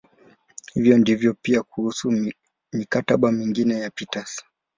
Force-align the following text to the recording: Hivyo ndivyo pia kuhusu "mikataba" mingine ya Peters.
Hivyo 0.73 0.97
ndivyo 0.97 1.33
pia 1.41 1.63
kuhusu 1.63 2.11
"mikataba" 2.73 3.31
mingine 3.31 3.79
ya 3.79 3.89
Peters. 3.89 4.43